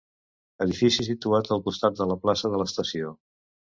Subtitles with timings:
[0.65, 3.19] Edifici situat al costat de la plaça de l'Estació.